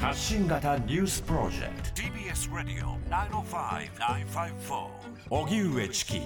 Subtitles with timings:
[0.00, 2.02] 発信型ニュースプロジェクト。
[2.02, 4.86] TBS ラディオ905-954
[5.28, 6.20] おぎゅうえちき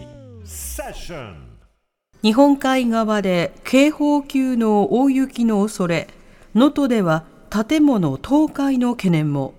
[0.45, 1.59] セッション
[2.23, 6.09] 日本海側で警報級の大雪の恐れ。
[6.55, 9.55] 能登では建物倒壊の懸念も。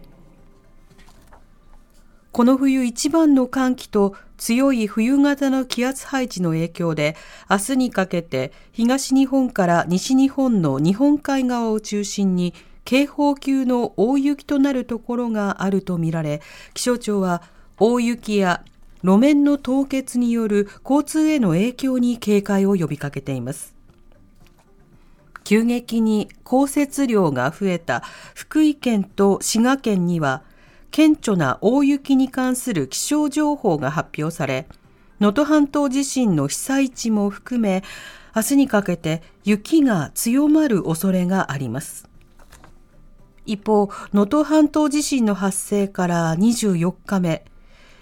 [2.32, 7.16] この冬一番の寒気と強い冬型の気圧配置の影響で
[7.50, 12.54] 明日にかけて東日本から西日本の日本海側を中心に
[12.86, 16.42] 警報級の大雪となるところがあるとみられ
[16.74, 17.42] 気象庁は
[17.78, 18.64] 大雪や
[19.04, 23.74] 路面の凍結による交通への影響に警戒を呼びかけています。
[25.44, 28.02] 急激に降雪量が増えた
[28.34, 30.44] 福井県と滋賀県には
[30.92, 34.68] 顕著な大雪に関する気象情報が発表され
[35.20, 37.84] 能登半島地震の被災地も含め
[38.36, 42.13] 明日にかけて雪が強まる恐れがあります。
[43.46, 47.46] 一方、能登半島地震の発生から24日目、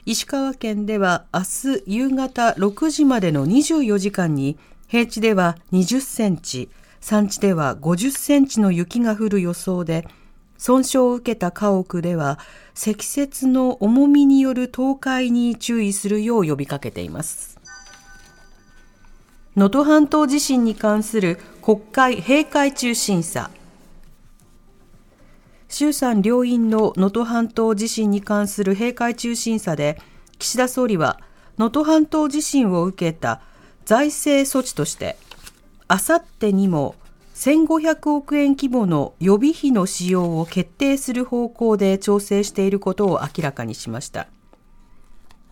[0.06, 10.08] 石川県では明日夕方6時までの24時間に平地では20センチ、山地では50センチの雪が降る予想で、
[10.58, 12.38] 損傷を受けた家屋では
[12.76, 17.60] 積雪の重みによる倒壊に注意するよう呼びかけています。
[19.56, 23.50] 能登半島地震に関する国会閉会中審査。
[25.72, 30.00] 衆参両院の能登半島地震に関する閉会中審査で、
[30.38, 31.20] 岸田総理は
[31.58, 33.42] 能登半島地震を受けた
[33.86, 35.16] 財政措置として、
[35.88, 36.96] あさってにも
[37.36, 44.28] 1500億円規模の予備費の使用を決定する方向で調整していることを明らかにしました。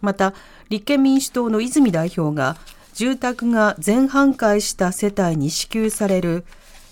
[0.01, 0.33] また、
[0.69, 2.57] 立憲民主党の泉代表が、
[2.93, 6.43] 住宅が全半壊した世帯に支給される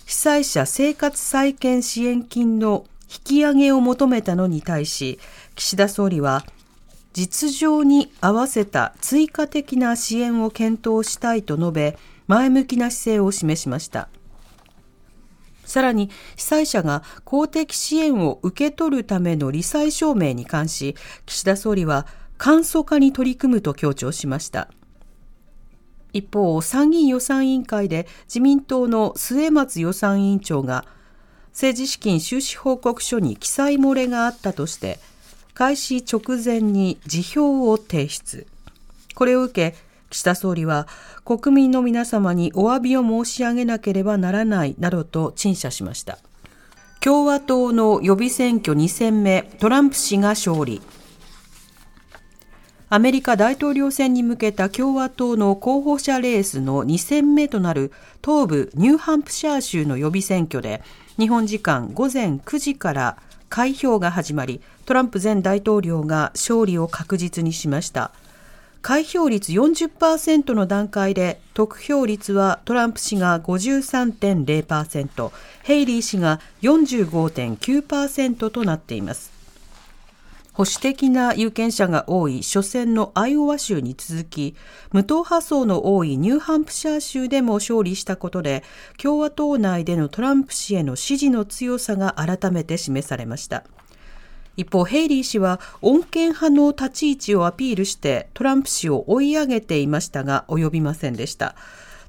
[0.05, 5.19] 被災者生活再建支援金の引き上げを求めたのに対し、
[5.55, 6.45] 岸田総理は、
[7.13, 11.97] 実情に合わせた追加的な支援を検討したいと述べ、
[12.27, 14.09] 前向きな姿勢を示しました。
[15.65, 22.05] さらに、被災者が公的支援を受け取るための罹災証明に関し、岸田総理は
[22.37, 24.69] 簡素化に取り組むと強調しました。
[26.13, 30.85] 一方、参議院予算委員会で自民党の末松予算委員長が
[31.57, 34.99] 政治資金収支報告書に記載漏れがあったとして、
[35.55, 38.45] 開始直前に辞表を提出。
[39.15, 39.75] これを受け、
[40.11, 40.87] 岸田総理は
[41.25, 46.19] 国民の皆様にお詫びを申し上げなければならないなどと陳謝しました。
[46.99, 50.79] 共和党の予備選挙2戦目、トランプ氏が勝利。
[52.89, 57.91] アメリカ大統領選に向けた共和党の候補者レースの2戦目となる
[58.23, 60.81] 東部ニューハンプシャー州の予備選挙で、
[61.19, 63.17] 日本時間午前9時から
[63.49, 68.11] 開票が始まり、トランプ前大統領が勝利を確実にしました。
[68.81, 75.31] 開票率40%の段階で得票率はトランプ氏が53.0%、
[75.63, 79.36] ヘイリー氏が45.9%となっています。
[80.57, 84.55] 保守的な有権者が多い初戦のアイオワ州に続き、
[84.91, 88.63] 無党派層の多いニューハンプシャー州でも勝利したことで、
[88.97, 93.65] 共和党内でのトランプ氏への支持の強さが改めて示されました。
[94.55, 101.53] 一方、ヘイリー氏は穏健派の立ち位置をアピールしてトランプ氏を追い上げていましたが及びませんでした。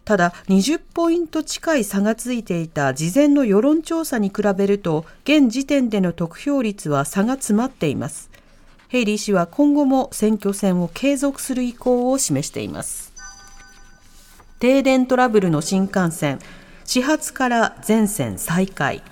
[0.06, 8.27] ただ、20ポイント近い差がついていた事前の世論調査に比べると、現時点での得票率は差が詰まっています。
[8.88, 13.12] ヘイリー氏は今後も選挙戦を継続する意向を示しています。
[14.60, 16.38] 停電トラブルの新幹線、
[16.84, 19.02] 始発から全線再開。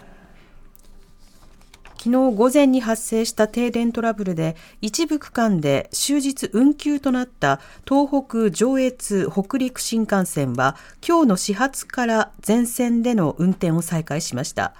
[1.99, 10.77] 昨日午前に発生した停電トラブルで一部区間で終日運休となった東北上越北陸新幹線は
[11.07, 14.72] 今日の始発から全線での運転を再開しました。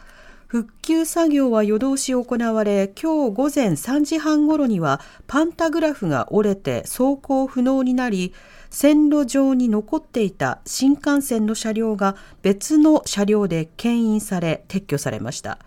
[0.49, 8.33] 復旧作業は夜通し行われ、今日午前3時半ごろにはパンタグラフが折れて走行不能になり、
[8.71, 15.59] 線路上に残っていた新幹線の車両が別の車両で牽引され撤去されました。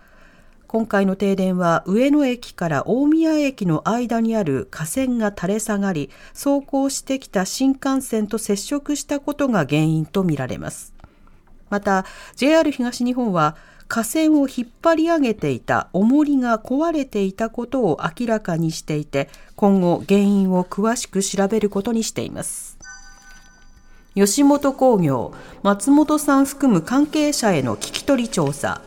[0.66, 10.94] 今回の停電は上野駅から大宮駅の間にある架線が垂れ下がり、走行してきた新幹線と接触したことが原因とみられます。
[11.68, 13.56] また、JR 東日本は
[13.90, 22.78] 架線を引っ張り上げていた重りが壊れていたことを明らかにしていて、今後原因を詳しく調べることにしています。
[24.14, 25.34] 吉本興業、
[25.64, 28.80] 松本さん含む関係者への聞き取り調査。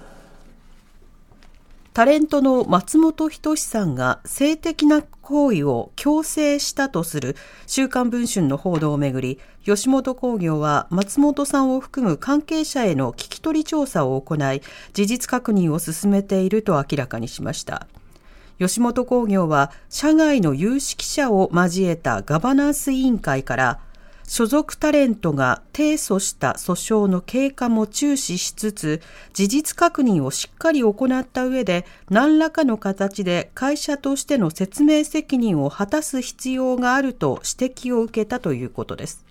[1.94, 7.36] タレントの松本人志さんが性的な行為を強制したとする
[7.66, 14.62] 週刊文春の報道をめぐり、吉本興業は松本さんを含む関係者への聞き取り調査を行い、
[14.94, 17.88] 事実確認を進めていると明らかにしました。
[18.60, 23.80] 吉本興業は社外の有識者を交えたガバナンス委員会から
[24.25, 29.02] 所属タレントが提訴した訴訟の経過も注視しつつ、
[29.34, 39.25] 事実確認をしっかり行った上で、何らかの形で会社としての説明責任を果たす必要があると指摘を受けたということです。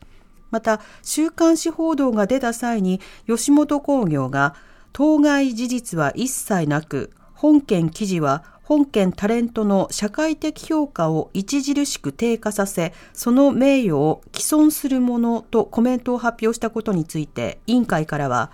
[0.51, 4.55] また、週刊誌報道が出た際に、吉本興業が、
[4.93, 7.11] 当該事実は一切なく、
[7.43, 18.53] 本件記事は本件タレントの社会的評価を著しく低下させ、その名誉を毀損するものとコメントを発表したことについて、委員会からは、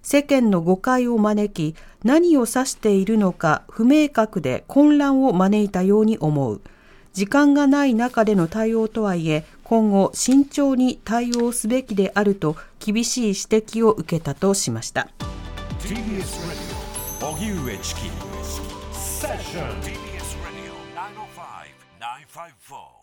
[0.00, 6.62] 世間の誤解を招き、何を指しているのか不明確で混乱を招いたように思う。
[7.12, 15.08] 時間がない中での対応とはいえ、今後慎重に対応すべきであると厳しい指摘を受けたとしました。
[17.42, 18.00] TBS Radio 荻上チキ
[18.92, 23.01] セッション TBS Radio 905 954